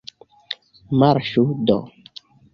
[1.03, 1.79] Marŝu do!